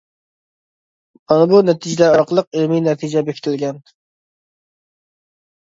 [1.33, 3.79] مانا بۇ نەتىجىلەر ئارقىلىق ئىلمى نەتىجە بېكىتىلگەن.